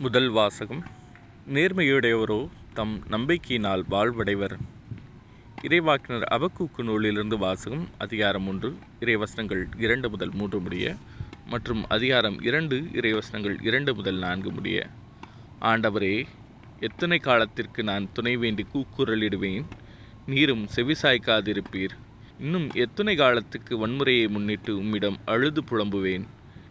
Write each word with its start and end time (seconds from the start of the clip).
முதல் 0.00 0.28
வாசகம். 0.28 0.82
நேர்மையுடையவரோ 1.52 2.48
தம் 2.74 3.02
நம்பிக்கையினால் 3.10 3.82
வாழ்வடைவர். 3.90 4.56
இறைவாக்கினர் 5.62 6.26
அபக்கூக்கு 6.30 6.82
நூலிலிருந்து 6.82 7.38
வாசகம் 7.38 7.88
அதிகாரம் 7.98 8.48
ஒன்று 8.48 8.76
இறைவசனங்கள் 9.00 9.64
இரண்டு 9.78 10.10
முதல் 10.10 10.30
மூன்று 10.30 10.60
முடிய 10.60 10.96
மற்றும் 11.46 11.86
அதிகாரம் 11.88 12.40
இரண்டு 12.40 12.80
இறைவசனங்கள் 12.92 13.56
இரண்டு 13.62 13.94
முதல் 13.94 14.18
நான்கு 14.18 14.50
முடிய. 14.50 14.90
ஆண்டவரே 15.60 16.26
எத்தனை 16.80 17.18
காலத்திற்கு 17.18 17.82
நான் 17.82 18.12
துணை 18.12 18.36
வேண்டி 18.36 18.66
கூக்குரலிடுவேன்? 18.74 19.64
நீரும் 20.26 20.68
செவிசாய்க்காதிருப்பீர். 20.76 21.94
இன்னும் 22.38 22.70
எத்தனை 22.74 23.16
காலத்துக்கு 23.16 23.86
வன்முறையை 23.86 24.28
முன்னிட்டு 24.28 24.76
உம்மிடம் 24.76 25.16
அழுது 25.24 25.62
புலம்புவேன்? 25.62 26.26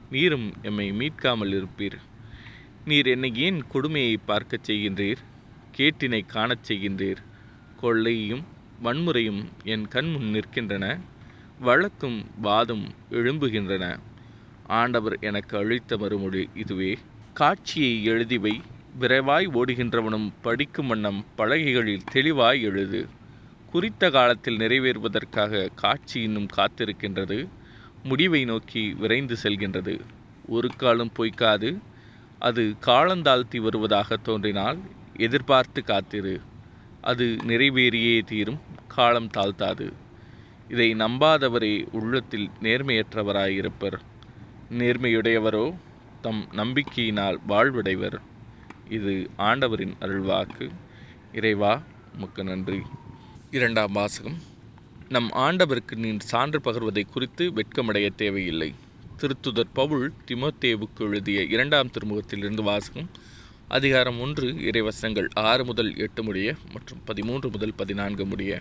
நீரும் 0.10 0.54
எம்மை 0.62 0.92
மீட்காமல் 0.92 1.56
இருப்பீர். 1.62 1.98
நீர் 2.86 3.06
என்னை 3.06 3.36
ஏன் 3.36 3.68
கொடுமையை 3.68 4.18
பார்க்கச் 4.18 4.72
செய்கின்றீர்? 4.72 5.16
கேட்டினை 5.78 6.26
காணச் 6.26 6.72
செய்கின்றீர். 6.72 7.16
கொள்ளையும் 7.82 8.44
வன்முறையும் 8.84 9.46
என் 9.64 9.88
கண் 9.88 10.12
முன் 10.12 10.34
நிற்கின்றன. 10.34 11.00
வழக்கும் 11.62 12.26
வாதும் 12.42 12.94
எழும்புகின்றன. 13.12 14.00
ஆண்டவர் 14.68 15.18
எனக்கு 15.22 15.58
அழித்த 15.58 15.98
மறுமொழி 15.98 16.50
இதுவே. 16.56 16.98
காட்சியை 17.34 18.08
எழுதிவை. 18.08 18.62
விரைவாய் 19.00 19.48
ஓடுகின்றவனும் 19.48 20.32
படிக்கும் 20.42 20.88
வண்ணம் 20.88 21.26
பலகைகளில் 21.38 22.04
தெளிவாய் 22.12 22.62
எழுது. 22.62 23.08
குறித்த 23.72 24.10
காலத்தில் 24.10 24.58
நிறைவேறுவதற்காக 24.58 25.70
காட்சி 25.76 26.22
இன்னும் 26.22 26.48
காத்திருக்கின்றது. 26.58 27.48
முடிவை 28.04 28.46
நோக்கி 28.46 28.94
விரைந்து 28.94 29.36
செல்கின்றது. 29.44 30.00
ஒரு 30.48 30.70
காலம் 30.78 31.12
பொய்க்காது. 31.18 31.78
அது 32.40 32.76
காலந்தாழ்த்தி 32.82 33.58
வருவதாக 33.58 34.18
தோன்றினால் 34.18 34.80
எதிர்பார்த்து 35.18 35.84
காத்திரு. 35.84 36.42
அது 37.02 37.36
நிறைவேறியே 37.48 38.22
தீரும் 38.22 38.60
காலம் 38.88 39.28
தாழ்த்தாது. 39.28 39.92
இதை 40.70 40.96
நம்பாதவரே 40.96 41.88
உள்ளத்தில் 41.92 42.50
நேர்மையற்றவராயிருப்பர். 42.62 44.00
நேர்மையுடையவரோ 44.70 45.76
தம் 46.22 46.48
நம்பிக்கையினால் 46.52 47.38
வாழ்வடைவர். 47.48 48.18
இது 48.90 49.30
ஆண்டவரின் 49.38 49.96
அருள்வாக்கு. 50.00 50.70
இறைவா 51.34 51.82
முக்க 52.20 52.44
நன்றி. 52.44 52.82
இரண்டாம் 53.52 53.92
வாசகம். 53.92 54.38
நம் 55.10 55.32
ஆண்டவருக்கு 55.32 55.96
நீ 55.96 56.18
சான்று 56.18 56.62
பகர்வதை 56.64 57.04
குறித்து 57.06 57.52
வெட்கமடைய 57.52 58.16
தேவையில்லை. 58.16 58.74
திருத்துதர் 59.22 59.70
பவுல் 59.74 60.08
திமோத்தேவுக்கு 60.28 61.04
எழுதிய 61.08 61.42
இரண்டாம் 61.44 61.92
திருமுகத்திலிருந்து 61.92 62.64
வாசகம் 62.64 63.08
அதிகாரம் 63.68 64.20
ஒன்று 64.20 64.48
இறைவசங்கள் 64.70 65.28
ஆறு 65.42 65.66
முதல் 65.66 65.92
எட்டு 65.96 66.24
முடிய 66.24 66.56
மற்றும் 66.74 67.02
பதிமூன்று 67.06 67.50
முதல் 67.50 67.74
பதினான்கு 67.76 68.26
முடிய. 68.26 68.60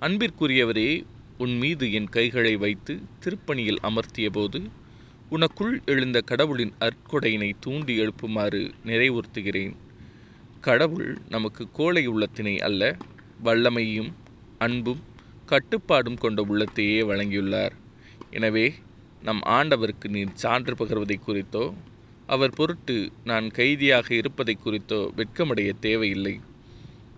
அன்பிற்குரியவரே 0.00 0.90
உன் 1.38 1.54
மீது 1.56 1.92
என் 1.92 2.08
கைகளை 2.08 2.56
வைத்து 2.56 2.94
திருப்பணியில் 3.24 3.80
அமர்த்திய 3.82 4.30
போது 4.30 4.60
உனக்குள் 5.30 5.74
எழுந்த 5.84 6.20
கடவுளின் 6.20 6.74
அற்கொடையினை 6.80 7.50
தூண்டி 7.60 7.96
எழுப்புமாறு 8.00 8.60
நிறைவுறுத்துகிறேன். 8.84 9.74
கடவுள் 10.60 11.18
நமக்கு 11.28 11.66
கோழை 11.72 12.04
உள்ளத்தினை 12.08 12.54
அல்ல 12.68 12.82
வல்லமையும் 13.44 14.12
அன்பும் 14.58 15.02
கட்டுப்பாடும் 15.46 16.20
கொண்ட 16.24 16.42
உள்ளத்தையே 16.42 17.00
வழங்கியுள்ளார். 17.12 17.74
எனவே 18.30 18.66
நம் 19.26 19.40
ஆண்டவருக்கு 19.56 20.08
நீர் 20.14 20.34
சான்று 20.42 20.74
பகர்வதை 20.80 21.16
குறித்தோ 21.20 21.64
அவர் 22.34 22.56
பொருட்டு 22.58 22.96
நான் 23.24 23.46
கைதியாக 23.48 24.08
இருப்பதை 24.14 24.54
குறித்தோ 24.56 24.98
வெட்கமடைய 25.18 25.70
தேவையில்லை. 25.86 26.34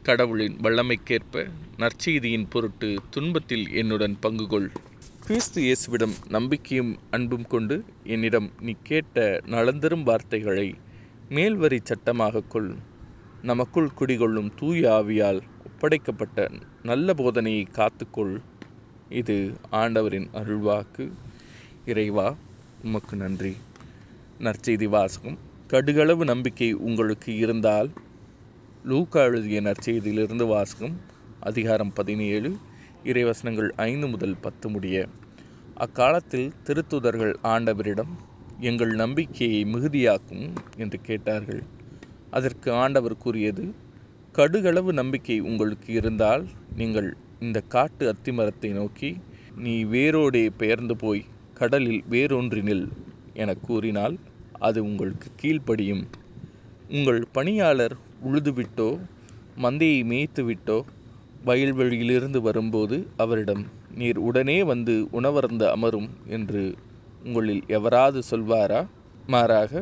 கடவுளின் 0.02 0.56
வல்லமைக்கேற்ப 0.64 1.44
நற்செய்தியின் 1.82 2.46
பொருட்டு 2.48 2.90
துன்பத்தில் 3.10 3.66
என்னுடன் 3.80 4.14
பங்கு 4.20 4.46
கொள் 4.46 4.68
கிறிஸ்து 5.26 5.60
இயேசுவிடம் 5.62 6.14
நம்பிக்கையும் 6.28 6.92
அன்பும் 7.10 7.46
கொண்டு 7.46 7.76
என்னிடம் 8.14 8.48
நீ 8.60 8.72
கேட்ட 8.82 9.26
நலந்தரும் 9.54 10.02
வார்த்தைகளை 10.02 10.68
மேல்வரி 11.36 11.78
சட்டமாக 11.82 12.46
கொள். 12.54 12.70
நமக்குள் 13.50 13.90
குடிகொள்ளும் 13.98 14.50
தூய 14.56 14.88
ஆவியால் 14.98 15.40
ஒப்படைக்கப்பட்ட 15.68 16.48
நல்ல 16.90 17.12
போதனையை 17.18 17.64
காத்துக்கொள். 17.78 18.34
இது 19.20 19.36
ஆண்டவரின் 19.80 20.28
அருள்வாக்கு. 20.40 21.04
இறைவா 21.90 22.26
உமக்கு 22.84 23.14
நன்றி. 23.16 23.52
நற்செய்தி 24.44 24.86
வாசகம். 24.94 25.38
கடுகளவு 25.72 26.24
நம்பிக்கை 26.32 26.68
உங்களுக்கு 26.88 27.30
இருந்தால் 27.36 27.88
லூக்கா 28.90 29.22
எழுதிய 29.28 29.58
நற்செய்தியிலிருந்து 29.60 30.46
வாசகம் 30.46 30.94
அதிகாரம் 31.40 31.92
பதினேழு 31.92 32.50
இறைவசனங்கள் 33.10 33.70
ஐந்து 33.88 34.06
முதல் 34.06 34.36
பத்து 34.40 34.68
முடிய. 34.68 34.96
அக்காலத்தில் 35.84 36.52
திருத்துதர்கள் 36.66 37.34
ஆண்டவரிடம் 37.52 38.12
எங்கள் 38.70 38.94
நம்பிக்கையை 39.02 39.62
மிகுதியாக்கும் 39.74 40.46
என்று 40.76 41.00
கேட்டார்கள். 41.08 41.62
அதற்கு 42.30 42.70
ஆண்டவர் 42.82 43.20
கூறியது 43.24 43.66
கடுகளவு 44.38 44.92
நம்பிக்கை 45.00 45.38
உங்களுக்கு 45.50 45.90
இருந்தால் 46.00 46.44
நீங்கள் 46.76 47.10
இந்த 47.40 47.60
காட்டு 47.74 48.04
அத்திமரத்தை 48.14 48.72
நோக்கி 48.80 49.10
நீ 49.64 49.76
வேரோடே 49.94 50.46
பெயர்ந்து 50.56 50.94
போய் 50.96 51.22
கடலில் 51.60 52.02
வேரூன்றினில் 52.10 52.86
என 53.34 53.54
கூறினால் 53.66 54.16
அது 54.58 54.78
உங்களுக்கு 54.84 55.28
கீழ்ப்படியும். 55.40 56.02
உங்கள் 56.88 57.20
பணியாளர் 57.32 57.94
உழுதுவிட்டோ 58.28 58.88
மந்தையை 59.62 60.00
மேய்த்துவிட்டோ 60.04 60.78
வயல்வெளியிலிருந்து 61.44 62.40
வரும்போது 62.40 62.96
அவரிடம் 63.16 63.62
நீர் 63.94 64.18
உடனே 64.18 64.62
வந்து 64.62 64.94
உணவருந்த 65.12 65.64
அமரும் 65.70 66.08
என்று 66.28 66.62
உங்களில் 67.24 67.62
எவராது 67.68 68.20
சொல்வாரா? 68.30 68.80
மாறாக 69.26 69.72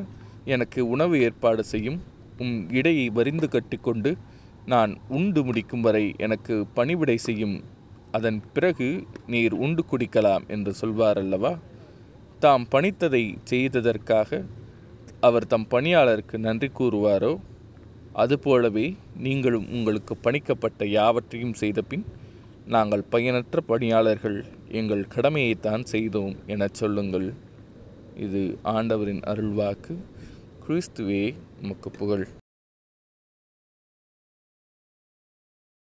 எனக்கு 0.44 0.80
உணவு 0.88 1.14
ஏற்பாடு 1.20 1.64
செய்யும் 1.64 1.98
உம் 2.38 2.70
இடையை 2.70 3.06
வரிந்து 3.08 3.48
கட்டிக்கொண்டு 3.48 4.10
நான் 4.66 4.92
உண்டு 5.08 5.40
முடிக்கும் 5.44 5.80
வரை 5.80 6.04
எனக்கு 6.18 6.54
பணிவிடை 6.74 7.16
செய்யும் 7.18 7.56
அதன் 8.18 8.42
பிறகு 8.52 8.86
நீர் 9.26 9.54
உண்டு 9.54 9.82
குடிக்கலாம் 9.90 10.44
என்று 10.48 10.72
சொல்வார் 10.74 11.18
அல்லவா? 11.18 11.52
தாம் 12.38 12.66
பணித்ததை 12.70 13.22
செய்ததற்காக 13.50 14.40
அவர் 15.20 15.46
தம் 15.46 15.66
பணியாளருக்கு 15.70 16.36
நன்றி 16.38 16.70
கூறுவாரோ? 16.78 17.32
அதுபோலவே 18.12 18.96
நீங்களும் 19.16 19.68
உங்களுக்கு 19.70 20.14
பணிக்கப்பட்ட 20.16 20.86
யாவற்றையும் 20.86 21.54
செய்தபின் 21.54 22.04
நாங்கள் 22.66 23.04
பயனற்ற 23.10 23.60
பணியாளர்கள் 23.60 24.44
எங்கள் 24.70 25.06
கடமையைத்தான் 25.14 25.84
செய்தோம் 25.84 26.34
எனச் 26.46 26.74
சொல்லுங்கள். 26.74 27.32
இது 28.16 28.58
ஆண்டவரின் 28.62 29.22
அருள்வாக்கு. 29.26 29.94
கிறிஸ்துவே 30.66 31.34
நமக்கு 31.60 31.90
புகழ். 31.90 32.26